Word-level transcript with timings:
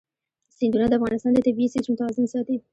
سیندونه 0.57 0.85
د 0.89 0.93
افغانستان 0.99 1.31
د 1.33 1.39
طبعي 1.47 1.67
سیسټم 1.73 1.93
توازن 1.99 2.25
ساتي. 2.33 2.57